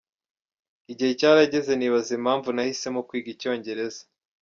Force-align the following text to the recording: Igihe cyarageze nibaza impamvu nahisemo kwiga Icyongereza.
Igihe 0.91 1.11
cyarageze 1.19 1.71
nibaza 1.75 2.11
impamvu 2.17 2.47
nahisemo 2.51 2.99
kwiga 3.07 3.29
Icyongereza. 3.33 4.01